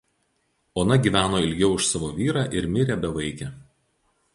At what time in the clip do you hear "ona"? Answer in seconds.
0.83-0.97